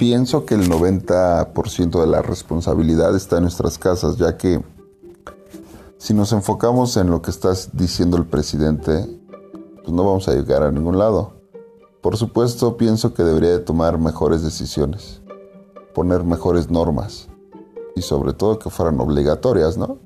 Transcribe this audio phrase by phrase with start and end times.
[0.00, 4.64] pienso que el 90% de la responsabilidad está en nuestras casas, ya que
[5.98, 9.06] si nos enfocamos en lo que está diciendo el presidente,
[9.82, 11.34] pues no vamos a llegar a ningún lado.
[12.00, 15.20] Por supuesto, pienso que debería de tomar mejores decisiones,
[15.92, 17.28] poner mejores normas
[17.94, 19.98] y sobre todo que fueran obligatorias, ¿no?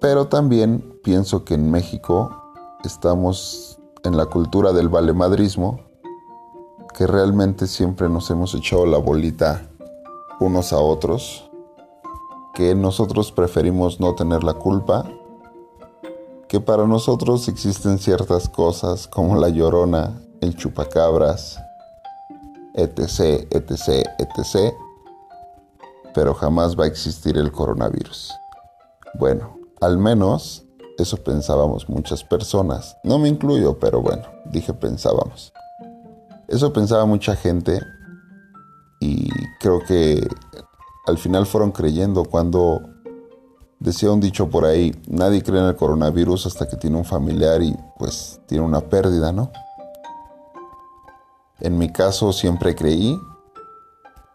[0.00, 2.34] Pero también pienso que en México
[2.82, 5.91] estamos en la cultura del valemadrismo,
[6.94, 9.68] que realmente siempre nos hemos echado la bolita
[10.40, 11.48] unos a otros,
[12.54, 15.04] que nosotros preferimos no tener la culpa,
[16.48, 21.58] que para nosotros existen ciertas cosas como la llorona, el chupacabras,
[22.74, 24.74] etc., etc., etc.,
[26.14, 28.32] pero jamás va a existir el coronavirus.
[29.14, 30.64] Bueno, al menos
[30.98, 32.96] eso pensábamos muchas personas.
[33.02, 35.52] No me incluyo, pero bueno, dije pensábamos.
[36.52, 37.80] Eso pensaba mucha gente
[39.00, 40.28] y creo que
[41.06, 42.82] al final fueron creyendo cuando
[43.80, 47.62] decía un dicho por ahí, nadie cree en el coronavirus hasta que tiene un familiar
[47.62, 49.50] y pues tiene una pérdida, ¿no?
[51.60, 53.18] En mi caso siempre creí,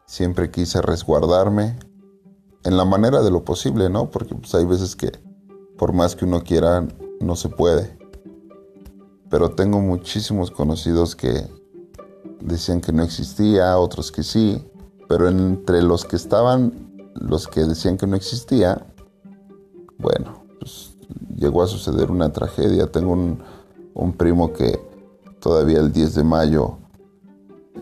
[0.07, 1.77] siempre quise resguardarme
[2.63, 4.09] en la manera de lo posible, ¿no?
[4.09, 5.11] Porque pues, hay veces que
[5.77, 6.83] por más que uno quiera,
[7.21, 7.95] no se puede.
[9.29, 11.45] Pero tengo muchísimos conocidos que
[12.39, 14.63] decían que no existía, otros que sí,
[15.07, 18.85] pero entre los que estaban, los que decían que no existía,
[19.97, 20.95] bueno, pues
[21.35, 22.91] llegó a suceder una tragedia.
[22.91, 24.79] Tengo un, primo que
[25.39, 26.77] todavía el 10 de mayo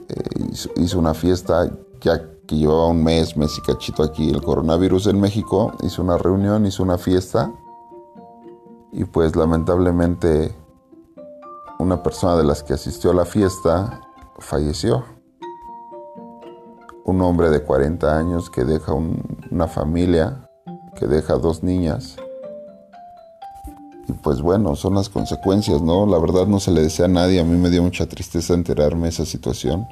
[0.07, 1.69] eh, hizo, hizo, una fiesta,
[2.01, 6.17] ya que llevaba un mes, mes y cachito aquí el coronavirus en México, hizo una
[6.17, 7.51] reunión, hizo una fiesta
[8.91, 10.55] y pues lamentablemente
[11.79, 14.01] una persona de las que asistió a la fiesta
[14.39, 15.05] falleció.
[17.03, 20.49] Un hombre de 40 años que deja una familia,
[20.95, 22.17] que deja dos niñas.
[24.07, 26.05] Y pues bueno, son las consecuencias, ¿no?
[26.05, 29.03] La verdad no se le desea a nadie, a mí me dio mucha tristeza enterarme
[29.03, 29.87] de esa situación.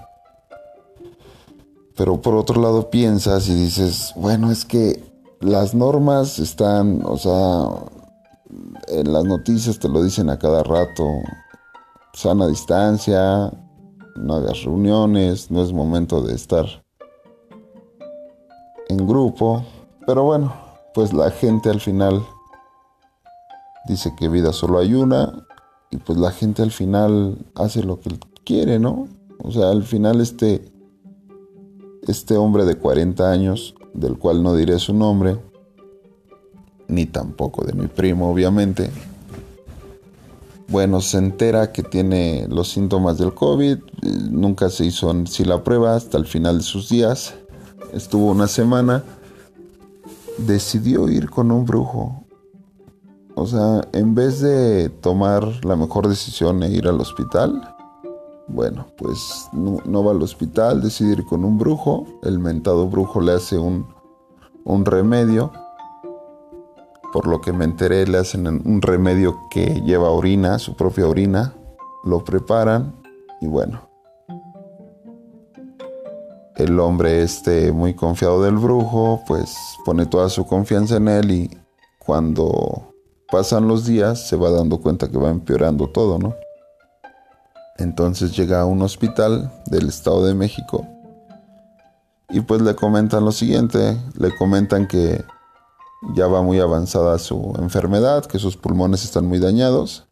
[1.95, 5.03] Pero por otro lado piensas y dices, bueno, es que
[5.39, 7.67] las normas están, o sea,
[8.87, 11.03] en las noticias te lo dicen a cada rato.
[12.13, 13.51] Sana distancia,
[14.15, 16.65] no hagas reuniones, no es momento de estar
[18.89, 19.65] en grupo.
[20.05, 20.53] Pero bueno,
[20.93, 22.23] pues la gente al final
[23.87, 25.45] dice que vida solo hay una
[25.91, 29.07] y pues la gente al final hace lo que quiere, ¿no?
[29.43, 30.71] O sea, al final este,
[32.07, 35.37] este hombre de 40 años, del cual no diré su nombre,
[36.87, 38.89] ni tampoco de mi primo, obviamente.
[40.67, 43.77] Bueno, se entera que tiene los síntomas del COVID,
[44.31, 47.35] nunca se hizo si la prueba hasta el final de sus días,
[47.93, 49.03] estuvo una semana,
[50.37, 52.23] decidió ir con un brujo.
[53.35, 57.75] O sea, en vez de tomar la mejor decisión e ir al hospital,
[58.47, 63.33] bueno, pues no, va al hospital, decide ir con un brujo, el mentado brujo le
[63.33, 63.87] hace un,
[64.63, 65.51] un remedio
[67.13, 71.53] por lo que me enteré, le hacen un remedio que lleva orina, su propia orina,
[72.03, 72.95] lo preparan
[73.39, 73.87] y bueno.
[76.55, 81.57] El hombre este muy confiado del brujo, pues pone toda su confianza en él y
[81.99, 82.93] cuando
[83.31, 86.33] pasan los días se va dando cuenta que va empeorando todo, ¿no?
[87.77, 90.87] Entonces llega a un hospital del Estado de México
[92.29, 95.23] y pues le comentan lo siguiente, le comentan que
[96.13, 100.05] ya va muy avanzada su enfermedad, que sus pulmones están muy dañados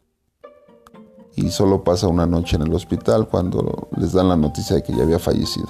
[1.34, 4.94] y solo pasa una noche en el hospital cuando les dan la noticia de que
[4.94, 5.68] ya había fallecido.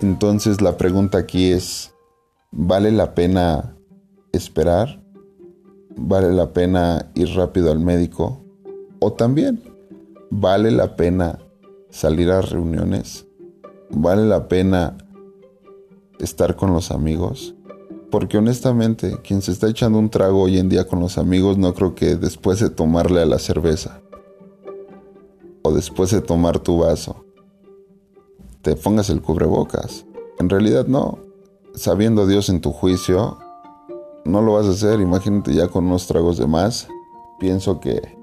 [0.00, 1.92] Entonces la pregunta aquí es,
[2.50, 3.76] ¿vale la pena
[4.32, 5.02] esperar?
[5.96, 8.40] ¿Vale la pena ir rápido al médico?
[9.00, 9.62] ¿O también
[10.30, 11.38] vale la pena
[11.90, 13.26] salir a reuniones?
[13.90, 14.96] ¿Vale la pena
[16.18, 17.54] estar con los amigos?
[18.14, 21.74] Porque honestamente, quien se está echando un trago hoy en día con los amigos no
[21.74, 24.02] creo que después de tomarle a la cerveza
[25.62, 27.24] o después de tomar tu vaso
[28.62, 30.06] te pongas el cubrebocas.
[30.38, 31.18] En realidad no.
[31.74, 33.36] Sabiendo Dios en tu juicio,
[34.24, 35.00] no lo vas a hacer.
[35.00, 36.86] Imagínate ya con unos tragos de más.
[37.40, 38.16] Pienso que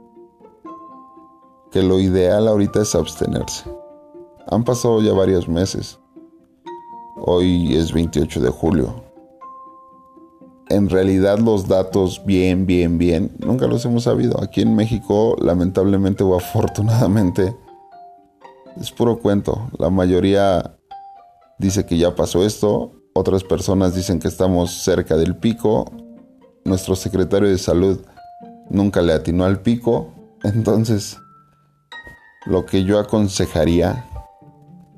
[1.69, 3.69] que lo ideal ahorita es abstenerse.
[4.47, 5.99] Han pasado ya varios meses.
[7.17, 9.11] Hoy es 28 de julio
[10.75, 14.41] en realidad los datos bien, bien, bien, nunca los hemos sabido.
[14.41, 17.56] Aquí en México, lamentablemente o afortunadamente,
[18.79, 19.69] es puro cuento.
[19.77, 20.77] La mayoría
[21.59, 25.85] dice que ya pasó esto, otras personas dicen que estamos cerca del pico,
[26.63, 28.00] nuestro secretario de salud
[28.69, 30.13] nunca le atinó al pico,
[30.44, 31.17] entonces
[32.45, 34.06] lo que yo aconsejaría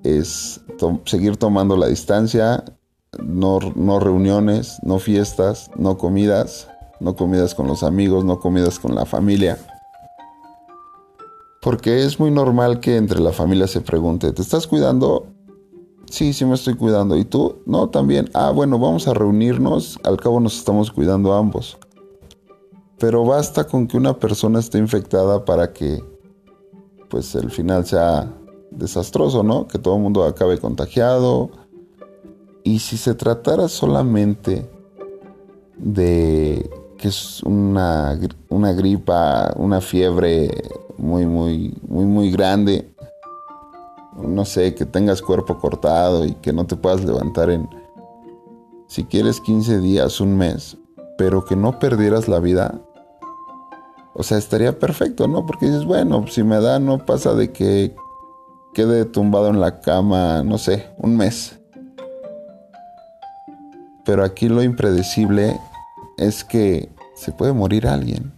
[0.04, 0.62] es
[1.06, 2.64] seguir tomando la distancia,
[3.22, 6.68] no, no reuniones, no fiestas, no comidas,
[7.00, 9.58] no comidas con los amigos, no comidas con la familia.
[11.62, 15.28] Porque es muy normal que entre la familia se pregunte, ¿te estás cuidando?
[16.10, 17.18] Sí, sí me estoy cuidando.
[17.18, 17.64] ¿Y tú?
[17.66, 18.30] No, también.
[18.34, 19.98] Ah, bueno, vamos a reunirnos.
[20.04, 21.78] Al cabo nos estamos cuidando ambos.
[23.00, 26.04] Pero basta con que una persona esté infectada para que
[27.10, 28.32] pues el final sea
[28.72, 29.68] desastroso, ¿no?
[29.68, 31.50] Que todo el mundo acabe contagiado.
[32.64, 34.70] Y si se tratara solamente
[35.78, 38.18] de que es una,
[38.50, 40.50] una gripa, una fiebre
[40.98, 42.94] muy, muy, muy, muy grande,
[44.16, 47.68] no sé, que tengas cuerpo cortado y que no te puedas levantar en,
[48.88, 50.78] si quieres, 15 días, un mes,
[51.18, 52.82] pero que no perdieras la vida,
[54.14, 55.46] o sea, estaría perfecto, ¿no?
[55.46, 57.96] Porque dices, bueno, si me da, no pasa de que
[58.74, 61.60] quede tumbado en la cama, no sé, un mes.
[64.06, 65.60] Pero aquí lo impredecible
[66.18, 68.34] es que se puede morir alguien.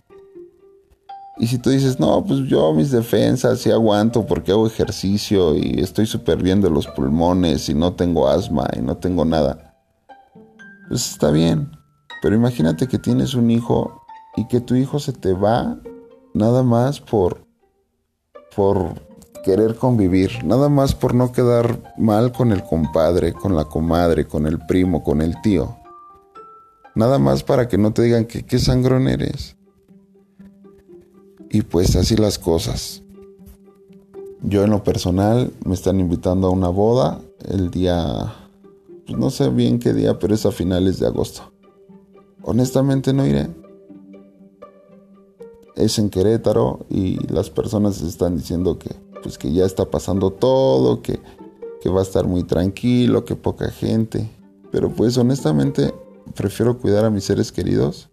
[1.38, 5.80] Y si tú dices, no, pues yo mis defensas sí aguanto porque hago ejercicio y
[5.80, 9.76] estoy súper bien de los pulmones y no tengo asma y no tengo nada,
[10.88, 11.72] pues está bien.
[12.22, 14.02] Pero imagínate que tienes un hijo
[14.38, 15.78] y que tu hijo se te va
[16.34, 17.46] nada más por,
[18.56, 19.05] por
[19.46, 24.48] querer convivir, nada más por no quedar mal con el compadre, con la comadre, con
[24.48, 25.78] el primo, con el tío.
[26.96, 29.56] Nada más para que no te digan que qué sangrón eres.
[31.52, 33.04] Y pues así las cosas.
[34.42, 38.34] Yo en lo personal me están invitando a una boda el día,
[39.06, 41.54] pues no sé bien qué día, pero es a finales de agosto.
[42.42, 43.48] Honestamente no iré.
[45.76, 51.02] Es en Querétaro y las personas están diciendo que pues que ya está pasando todo,
[51.02, 51.20] que,
[51.82, 54.30] que va a estar muy tranquilo, que poca gente.
[54.72, 55.96] Pero pues honestamente
[56.36, 58.10] prefiero cuidar a mis seres queridos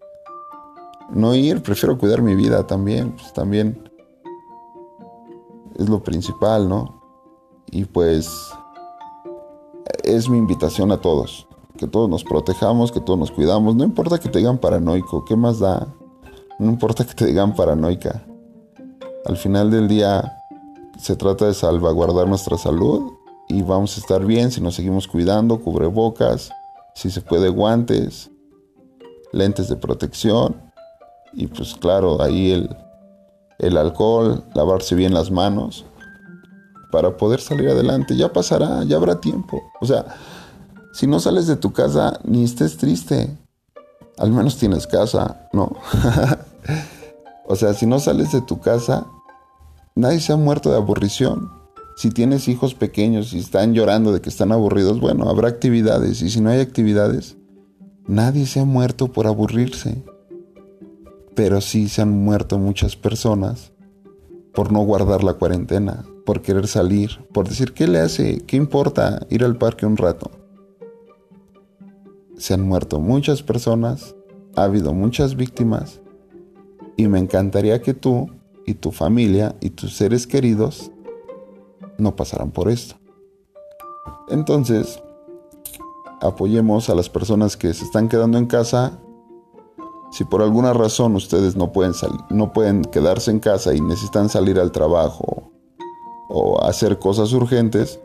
[1.13, 3.91] no ir, prefiero cuidar mi vida también, pues también
[5.79, 7.03] es lo principal, ¿no?
[7.71, 8.31] Y pues
[10.05, 14.19] es mi invitación a todos, que todos nos protejamos, que todos nos cuidamos, no importa
[14.19, 15.87] que te digan paranoico, ¿qué más da?
[16.59, 18.25] No importa que te digan paranoica.
[19.27, 20.42] Al final del día
[20.99, 23.13] se trata de salvaguardar nuestra salud
[23.49, 26.51] y vamos a estar bien si nos seguimos cuidando, cubrebocas,
[26.95, 28.31] si se puede guantes,
[29.33, 30.73] lentes de protección
[31.33, 32.77] y pues claro, ahí el,
[33.59, 35.85] el alcohol, lavarse bien las manos
[36.93, 38.17] para poder salir adelante.
[38.17, 39.63] Ya pasará, ya habrá tiempo.
[39.81, 40.05] O sea,
[40.93, 43.37] si no sales de tu casa, ni estés triste.
[44.19, 45.73] Al menos tienes casa, ¿no?
[47.49, 49.07] o sea, si no sales de tu casa,
[49.95, 51.51] nadie se ha muerto de aburrición.
[51.97, 56.23] Si tienes hijos pequeños y están llorando de que están aburridos, bueno, habrá actividades.
[56.23, 57.37] Y si no hay actividades,
[58.07, 60.03] nadie se ha muerto por aburrirse
[61.35, 63.73] pero sí se han muerto muchas personas
[64.55, 68.43] por no guardar la cuarentena, por querer salir, por decir, ¿qué le hace?
[68.47, 70.31] ¿Qué importa ir al parque un rato?
[72.37, 74.15] Se han muerto muchas personas,
[74.57, 76.01] ha habido muchas víctimas
[76.97, 78.31] y me encantaría que tú
[78.67, 80.91] y tu familia y tus seres queridos
[81.99, 82.97] no pasaran por esto.
[84.29, 85.03] Entonces,
[86.21, 88.99] apoyemos a las personas que se están quedando en casa
[90.13, 91.95] si por alguna razón ustedes no pueden,
[92.29, 95.51] no pueden quedarse en casa y necesitan salir al trabajo
[96.29, 97.99] o hacer cosas urgentes,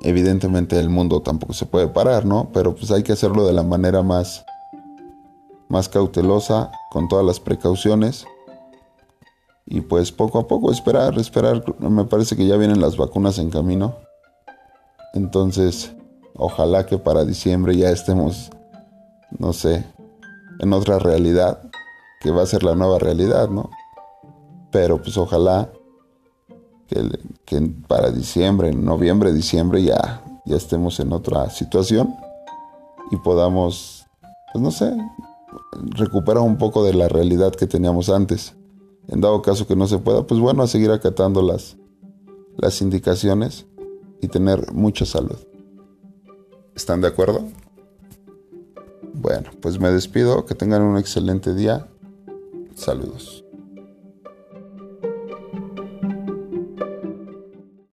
[0.00, 2.48] evidentemente el mundo tampoco se puede parar, ¿no?
[2.54, 4.46] Pero pues hay que hacerlo de la manera más,
[5.68, 8.24] más cautelosa, con todas las precauciones.
[9.72, 11.62] Y pues poco a poco esperar, esperar.
[11.78, 13.94] Me parece que ya vienen las vacunas en camino.
[15.14, 15.92] Entonces,
[16.34, 18.50] ojalá que para diciembre ya estemos,
[19.38, 19.86] no sé,
[20.58, 21.62] en otra realidad,
[22.20, 23.70] que va a ser la nueva realidad, ¿no?
[24.72, 25.70] Pero pues ojalá
[27.46, 32.12] que, para diciembre, noviembre, diciembre ya, ya estemos en otra situación
[33.12, 34.04] y podamos,
[34.52, 34.92] pues no sé,
[35.96, 38.56] recuperar un poco de la realidad que teníamos antes.
[39.10, 41.76] En dado caso que no se pueda, pues bueno, a seguir acatando las,
[42.56, 43.66] las indicaciones
[44.20, 45.36] y tener mucha salud.
[46.76, 47.42] ¿Están de acuerdo?
[49.12, 51.88] Bueno, pues me despido, que tengan un excelente día.
[52.76, 53.44] Saludos.